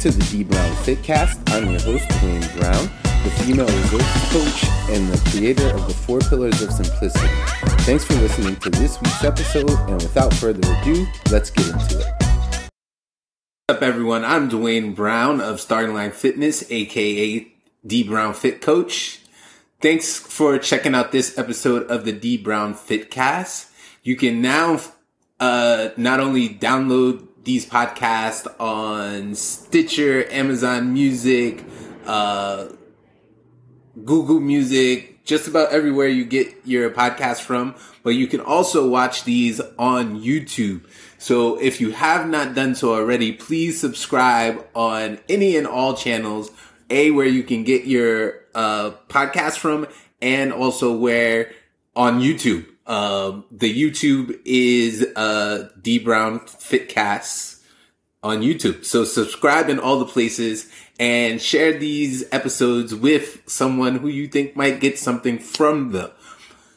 [0.00, 1.52] To the D Brown Fitcast.
[1.52, 2.88] I'm your host, Dwayne Brown,
[3.22, 7.28] the female resources coach and the creator of the Four Pillars of Simplicity.
[7.84, 12.06] Thanks for listening to this week's episode, and without further ado, let's get into it.
[13.66, 14.24] What's up, everyone?
[14.24, 17.46] I'm Dwayne Brown of Starting Line Fitness, aka
[17.86, 19.20] D Brown Fit Coach.
[19.82, 23.70] Thanks for checking out this episode of the D Brown Fitcast.
[24.02, 24.80] You can now
[25.38, 31.64] uh, not only download these podcasts on Stitcher, Amazon Music,
[32.06, 32.68] uh,
[34.04, 37.74] Google Music, just about everywhere you get your podcast from.
[38.02, 40.84] But you can also watch these on YouTube.
[41.18, 46.50] So if you have not done so already, please subscribe on any and all channels.
[46.88, 49.86] A, where you can get your uh, podcast from,
[50.20, 51.52] and also where
[51.94, 52.66] on YouTube.
[52.86, 57.60] Um, the YouTube is uh, D Brown Fitcast
[58.22, 58.84] on YouTube.
[58.84, 64.56] So subscribe in all the places and share these episodes with someone who you think
[64.56, 66.10] might get something from them.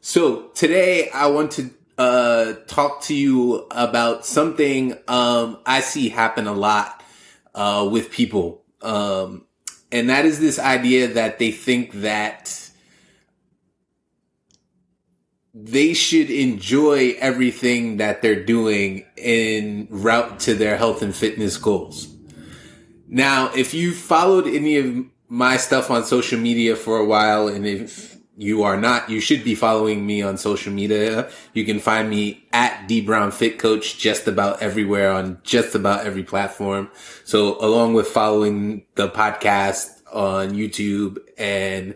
[0.00, 6.46] So today I want to uh, talk to you about something um, I see happen
[6.46, 7.02] a lot
[7.54, 8.62] uh, with people.
[8.82, 9.46] Um,
[9.92, 12.70] and that is this idea that they think that
[15.58, 22.08] they should enjoy everything that they're doing in route to their health and fitness goals.
[23.08, 27.66] Now, if you followed any of my stuff on social media for a while, and
[27.66, 31.30] if you are not, you should be following me on social media.
[31.54, 36.04] You can find me at D Brown Fit Coach just about everywhere on just about
[36.04, 36.90] every platform.
[37.24, 41.94] So along with following the podcast on YouTube and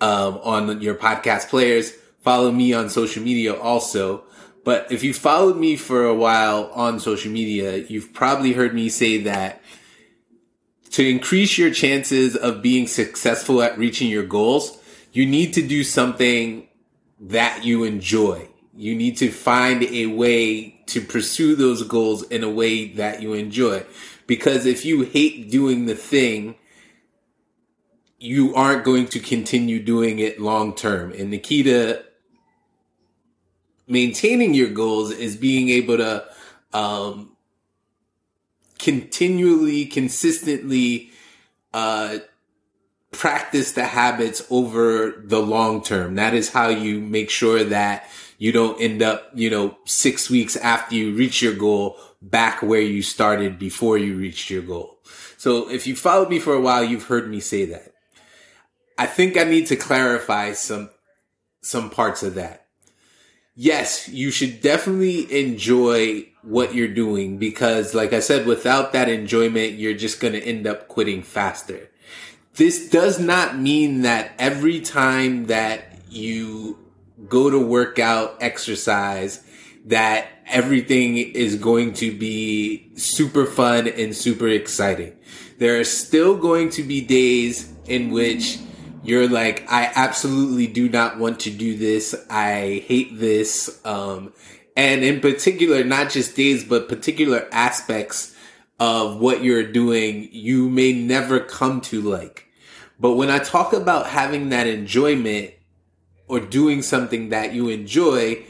[0.00, 4.24] um, on your podcast players, follow me on social media also.
[4.64, 8.88] But if you followed me for a while on social media, you've probably heard me
[8.88, 9.62] say that
[10.90, 14.78] to increase your chances of being successful at reaching your goals,
[15.12, 16.68] you need to do something
[17.20, 18.48] that you enjoy.
[18.74, 23.34] You need to find a way to pursue those goals in a way that you
[23.34, 23.84] enjoy.
[24.26, 26.56] Because if you hate doing the thing,
[28.18, 31.12] you aren't going to continue doing it long term.
[31.12, 32.04] And to
[33.90, 36.24] maintaining your goals is being able to
[36.72, 37.36] um,
[38.78, 41.10] continually, consistently
[41.74, 42.18] uh,
[43.10, 46.14] practice the habits over the long term.
[46.14, 48.08] That is how you make sure that
[48.38, 52.80] you don't end up, you know, six weeks after you reach your goal back where
[52.80, 54.98] you started before you reached your goal.
[55.36, 57.92] So if you followed me for a while, you've heard me say that.
[58.96, 60.90] I think I need to clarify some,
[61.62, 62.59] some parts of that
[63.60, 69.74] yes, you should definitely enjoy what you're doing because, like I said, without that enjoyment,
[69.74, 71.90] you're just going to end up quitting faster.
[72.54, 76.78] This does not mean that every time that you
[77.28, 79.44] go to work out, exercise,
[79.84, 85.14] that everything is going to be super fun and super exciting.
[85.58, 88.58] There are still going to be days in which
[89.02, 92.14] you're like, I absolutely do not want to do this.
[92.28, 93.80] I hate this.
[93.84, 94.32] Um,
[94.76, 98.34] and in particular, not just days, but particular aspects
[98.78, 102.46] of what you're doing, you may never come to like.
[102.98, 105.52] But when I talk about having that enjoyment
[106.28, 108.44] or doing something that you enjoy,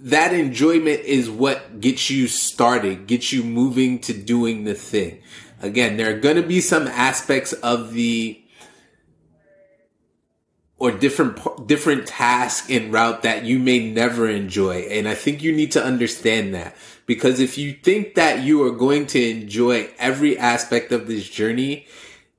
[0.00, 5.22] that enjoyment is what gets you started, gets you moving to doing the thing.
[5.60, 8.42] Again, there are going to be some aspects of the
[10.78, 15.52] or different different task and route that you may never enjoy and i think you
[15.52, 16.76] need to understand that.
[17.04, 21.86] Because if you think that you are going to enjoy every aspect of this journey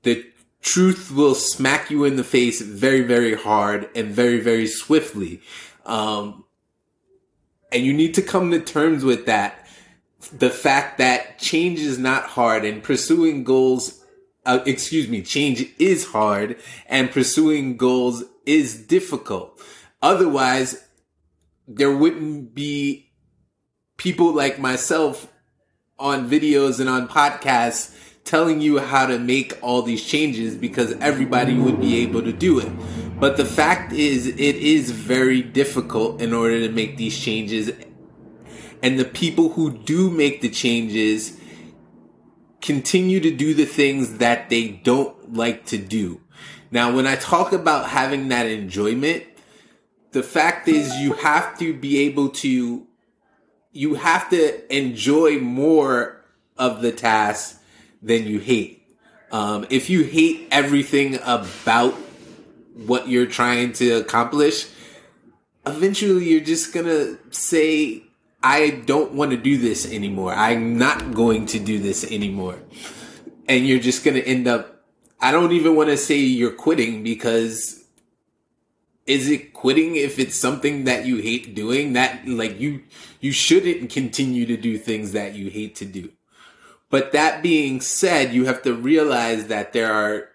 [0.04, 0.25] the
[0.62, 5.42] truth will smack you in the face very very hard and very very swiftly.
[5.86, 6.45] Um,
[7.72, 9.68] and you need to come to terms with that
[10.33, 14.04] the fact that change is not hard and pursuing goals,
[14.45, 16.57] uh, excuse me, change is hard
[16.88, 19.60] and pursuing goals is difficult.
[20.01, 20.83] Otherwise,
[21.68, 23.12] there wouldn't be
[23.98, 25.31] people like myself
[25.98, 31.57] on videos and on podcasts telling you how to make all these changes because everybody
[31.57, 32.72] would be able to do it.
[33.19, 37.72] But the fact is, it is very difficult in order to make these changes
[38.81, 41.40] and the people who do make the changes
[42.62, 46.22] continue to do the things that they don't like to do.
[46.72, 49.24] Now, when I talk about having that enjoyment,
[50.12, 52.86] the fact is you have to be able to,
[53.72, 56.25] you have to enjoy more
[56.58, 57.60] of the task,
[58.02, 58.84] than you hate.
[59.32, 61.94] Um, if you hate everything about
[62.74, 64.68] what you're trying to accomplish,
[65.66, 68.04] eventually you're just gonna say,
[68.41, 70.33] I don't want to do this anymore.
[70.33, 72.59] I'm not going to do this anymore.
[73.47, 74.86] And you're just gonna end up,
[75.19, 77.80] I don't even want to say you're quitting because
[79.09, 82.83] is it quitting if it's something that you hate doing that like you
[83.19, 86.12] you shouldn't continue to do things that you hate to do
[86.91, 90.30] but that being said you have to realize that there are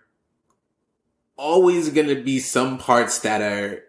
[1.36, 3.84] always going to be some parts that are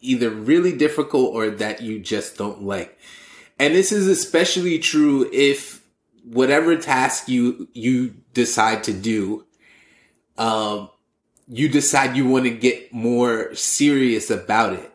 [0.00, 2.98] either really difficult or that you just don't like
[3.58, 5.82] and this is especially true if
[6.24, 9.44] whatever task you you decide to do
[10.38, 10.88] um
[11.48, 14.92] you decide you want to get more serious about it.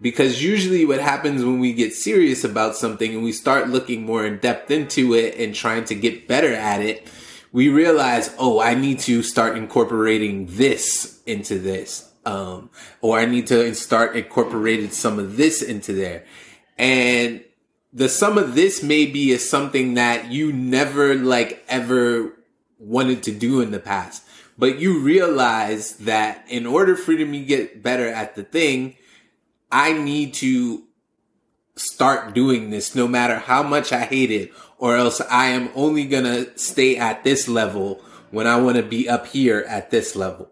[0.00, 4.26] Because usually what happens when we get serious about something and we start looking more
[4.26, 7.06] in depth into it and trying to get better at it,
[7.52, 12.10] we realize, oh, I need to start incorporating this into this.
[12.24, 12.70] Um,
[13.00, 16.24] or I need to start incorporating some of this into there.
[16.78, 17.44] And
[17.92, 22.32] the sum of this maybe is something that you never like ever
[22.78, 24.24] wanted to do in the past
[24.58, 28.96] but you realize that in order for me to get better at the thing,
[29.70, 30.84] I need to
[31.74, 36.04] start doing this no matter how much I hate it, or else I am only
[36.04, 38.00] gonna stay at this level
[38.30, 40.50] when I want to be up here at this level.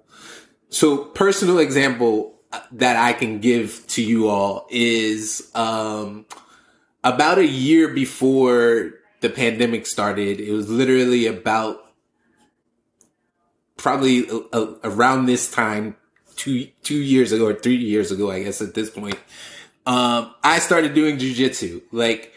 [0.70, 2.40] So personal example
[2.72, 6.26] that I can give to you all is, um,
[7.02, 11.78] about a year before the pandemic started, it was literally about
[13.76, 15.96] probably a, a, around this time,
[16.36, 19.18] two two years ago or three years ago, I guess at this point,
[19.86, 21.82] um, I started doing jujitsu.
[21.92, 22.32] Like,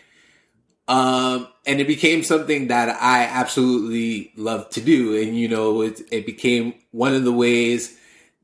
[0.87, 5.21] um, and it became something that I absolutely love to do.
[5.21, 7.97] And you know, it, it became one of the ways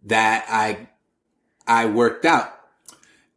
[0.06, 0.88] that I
[1.68, 2.54] I worked out.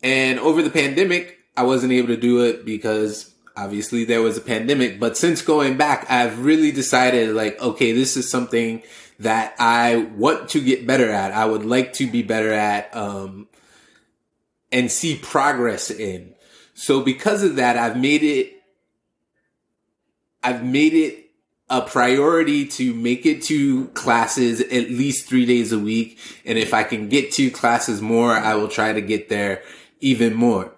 [0.02, 4.42] And over the pandemic, I wasn't able to do it because obviously there was a
[4.42, 4.98] pandemic.
[4.98, 8.82] But since going back, I've really decided like, okay, this is something
[9.18, 11.32] that I want to get better at.
[11.32, 13.48] I would like to be better at, um,
[14.70, 16.34] and see progress in.
[16.74, 18.54] So because of that, I've made it,
[20.42, 21.30] I've made it
[21.68, 26.18] a priority to make it to classes at least three days a week.
[26.44, 29.62] And if I can get to classes more, I will try to get there
[30.00, 30.72] even more.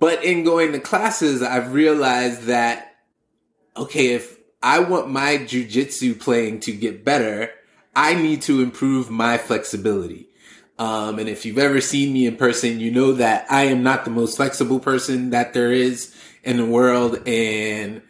[0.00, 2.96] But in going to classes, I've realized that,
[3.76, 7.50] okay, if I want my jujitsu playing to get better.
[7.96, 10.28] I need to improve my flexibility.
[10.78, 14.04] Um, and if you've ever seen me in person, you know that I am not
[14.04, 17.26] the most flexible person that there is in the world.
[17.26, 18.02] And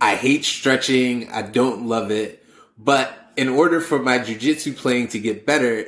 [0.00, 1.30] I hate stretching.
[1.30, 2.44] I don't love it.
[2.76, 5.86] But in order for my jujitsu playing to get better,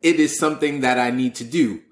[0.00, 1.82] it is something that I need to do.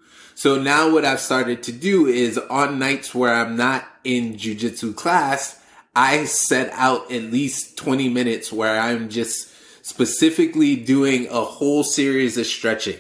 [0.40, 4.96] So now what I've started to do is on nights where I'm not in jujitsu
[4.96, 5.62] class,
[5.94, 12.38] I set out at least 20 minutes where I'm just specifically doing a whole series
[12.38, 12.96] of stretching.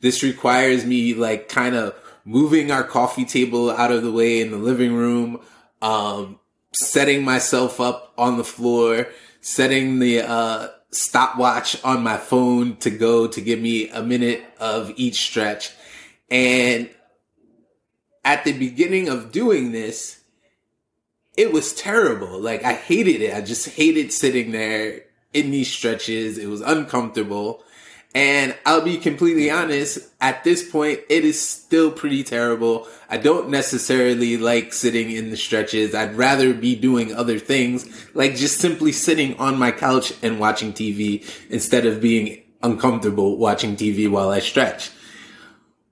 [0.00, 1.94] This requires me like kind of
[2.24, 5.40] moving our coffee table out of the way in the living room,
[5.80, 6.40] um,
[6.74, 9.06] setting myself up on the floor,
[9.40, 14.92] setting the, uh, stopwatch on my phone to go to give me a minute of
[14.96, 15.70] each stretch.
[16.30, 16.90] And
[18.24, 20.20] at the beginning of doing this,
[21.36, 22.38] it was terrible.
[22.38, 23.34] Like I hated it.
[23.34, 26.38] I just hated sitting there in these stretches.
[26.38, 27.62] It was uncomfortable.
[28.12, 32.88] And I'll be completely honest, at this point, it is still pretty terrible.
[33.08, 35.94] I don't necessarily like sitting in the stretches.
[35.94, 40.72] I'd rather be doing other things, like just simply sitting on my couch and watching
[40.72, 44.90] TV instead of being uncomfortable watching TV while I stretch.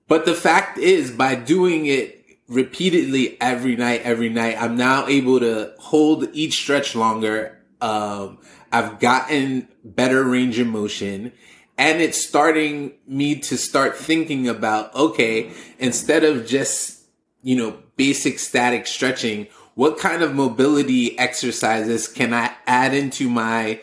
[0.09, 4.61] But the fact is, by doing it repeatedly every night, every night.
[4.61, 7.59] I'm now able to hold each stretch longer.
[7.79, 8.39] Um,
[8.71, 11.31] I've gotten better range of motion
[11.77, 17.03] and it's starting me to start thinking about, okay, instead of just,
[17.41, 23.79] you know, basic static stretching, what kind of mobility exercises can I add into my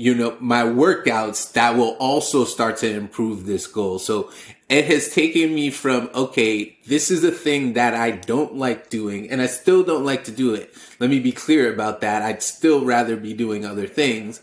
[0.00, 3.98] you know, my workouts that will also start to improve this goal.
[3.98, 4.32] So
[4.70, 9.30] it has taken me from, okay, this is a thing that I don't like doing
[9.30, 10.72] and I still don't like to do it.
[11.00, 12.22] Let me be clear about that.
[12.22, 14.40] I'd still rather be doing other things.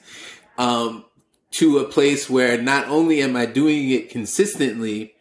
[0.60, 1.06] Um,
[1.52, 5.16] to a place where not only am I doing it consistently,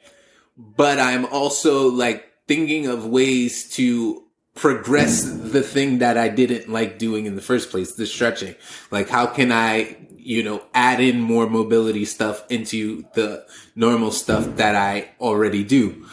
[0.58, 4.25] but I'm also like thinking of ways to
[4.56, 8.56] progress the thing that I didn't like doing in the first place, the stretching.
[8.90, 13.46] Like, how can I, you know, add in more mobility stuff into the
[13.76, 16.06] normal stuff that I already do?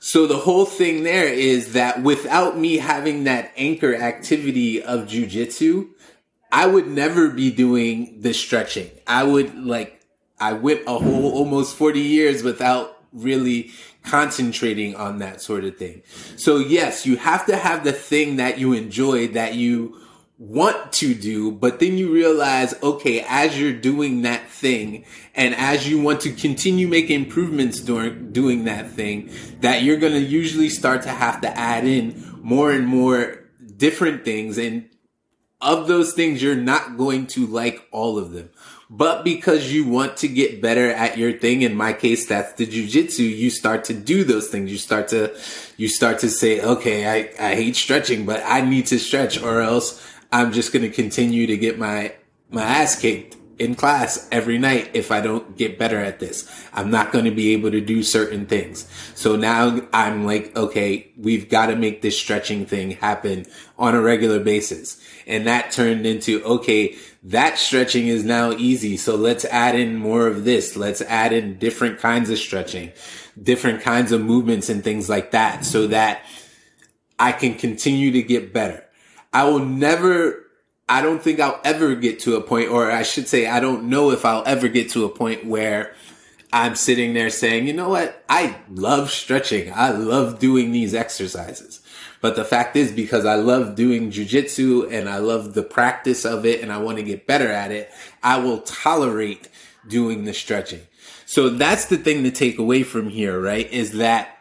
[0.00, 5.90] So the whole thing there is that without me having that anchor activity of jujitsu,
[6.50, 8.90] I would never be doing the stretching.
[9.06, 10.00] I would like,
[10.40, 13.70] I went a whole almost 40 years without really
[14.02, 16.02] concentrating on that sort of thing.
[16.36, 19.98] So yes, you have to have the thing that you enjoy that you
[20.38, 25.04] want to do, but then you realize, okay, as you're doing that thing
[25.36, 30.12] and as you want to continue making improvements during doing that thing, that you're going
[30.12, 33.44] to usually start to have to add in more and more
[33.76, 34.58] different things.
[34.58, 34.88] And
[35.60, 38.50] of those things, you're not going to like all of them
[38.94, 42.66] but because you want to get better at your thing in my case that's the
[42.66, 43.20] jujitsu.
[43.20, 44.70] You start to do those things.
[44.70, 45.34] You start to
[45.78, 49.60] you start to say okay i i hate stretching but i need to stretch or
[49.60, 52.14] else i'm just going to continue to get my
[52.50, 56.50] my ass kicked in class every night if I don't get better at this.
[56.72, 58.88] I'm not going to be able to do certain things.
[59.14, 63.46] So now I'm like, okay, we've got to make this stretching thing happen
[63.78, 65.00] on a regular basis.
[65.26, 68.96] And that turned into, okay, that stretching is now easy.
[68.96, 70.76] So let's add in more of this.
[70.76, 72.92] Let's add in different kinds of stretching,
[73.40, 76.22] different kinds of movements and things like that so that
[77.18, 78.84] I can continue to get better.
[79.32, 80.42] I will never
[80.88, 83.84] I don't think I'll ever get to a point, or I should say, I don't
[83.84, 85.94] know if I'll ever get to a point where
[86.52, 88.22] I'm sitting there saying, you know what?
[88.28, 89.72] I love stretching.
[89.74, 91.80] I love doing these exercises.
[92.20, 96.44] But the fact is, because I love doing jujitsu and I love the practice of
[96.44, 97.90] it and I want to get better at it,
[98.22, 99.48] I will tolerate
[99.88, 100.82] doing the stretching.
[101.26, 103.70] So that's the thing to take away from here, right?
[103.72, 104.36] Is that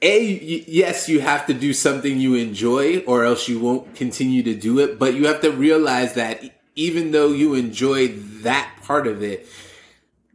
[0.00, 4.54] a yes you have to do something you enjoy or else you won't continue to
[4.54, 6.42] do it but you have to realize that
[6.76, 8.08] even though you enjoy
[8.42, 9.46] that part of it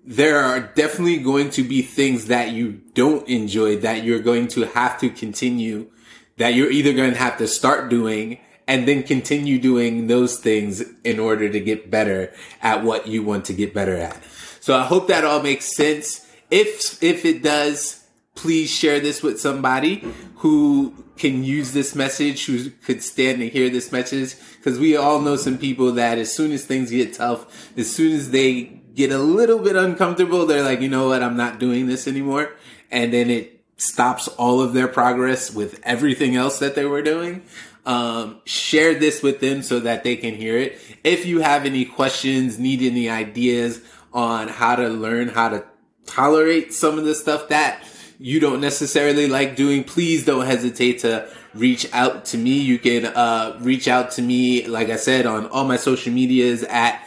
[0.05, 4.65] there are definitely going to be things that you don't enjoy that you're going to
[4.65, 5.89] have to continue
[6.37, 10.83] that you're either going to have to start doing and then continue doing those things
[11.03, 14.17] in order to get better at what you want to get better at.
[14.61, 16.25] So i hope that all makes sense.
[16.49, 18.02] If if it does
[18.35, 20.05] please share this with somebody
[20.37, 24.35] who can use this message, who could stand to hear this message.
[24.57, 28.13] Because we all know some people that as soon as things get tough, as soon
[28.13, 28.63] as they
[28.95, 32.53] get a little bit uncomfortable, they're like, you know what, I'm not doing this anymore.
[32.91, 37.43] And then it stops all of their progress with everything else that they were doing.
[37.85, 40.79] Um, share this with them so that they can hear it.
[41.03, 43.81] If you have any questions, need any ideas
[44.13, 45.65] on how to learn how to
[46.05, 47.83] tolerate some of the stuff that
[48.23, 52.51] you don't necessarily like doing, please don't hesitate to reach out to me.
[52.51, 56.63] You can uh, reach out to me, like I said, on all my social medias
[56.63, 57.05] at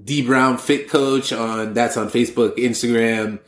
[0.00, 1.32] D Brown Fit Coach.
[1.32, 3.40] On that's on Facebook, Instagram,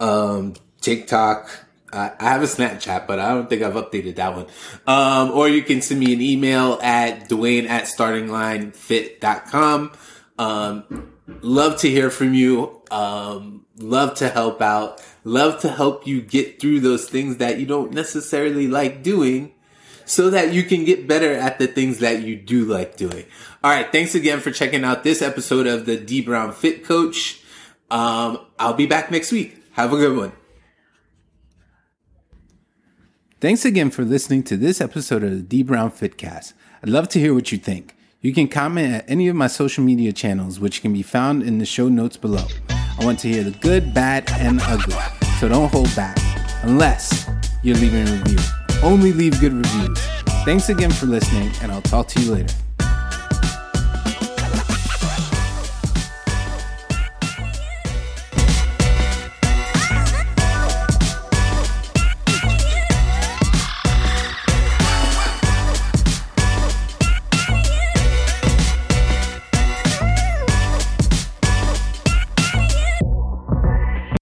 [0.00, 1.50] um, TikTok.
[1.92, 4.46] I have a Snapchat, but I don't think I've updated that one.
[4.86, 9.92] Um, or you can send me an email at Dwayne at startinglinefit.com.
[10.38, 12.80] Um, love to hear from you.
[12.90, 17.66] Um, love to help out love to help you get through those things that you
[17.66, 19.52] don't necessarily like doing
[20.04, 23.24] so that you can get better at the things that you do like doing.
[23.62, 23.90] All right.
[23.90, 27.42] Thanks again for checking out this episode of the D Brown Fit Coach.
[27.90, 29.62] Um, I'll be back next week.
[29.72, 30.32] Have a good one.
[33.40, 36.54] Thanks again for listening to this episode of the D Brown Fitcast.
[36.82, 37.96] I'd love to hear what you think.
[38.20, 41.58] You can comment at any of my social media channels, which can be found in
[41.58, 42.46] the show notes below.
[42.98, 44.96] I want to hear the good, bad, and ugly.
[45.40, 46.16] So don't hold back
[46.62, 47.28] unless
[47.62, 48.38] you're leaving a review.
[48.82, 49.98] Only leave good reviews.
[50.44, 52.54] Thanks again for listening, and I'll talk to you later.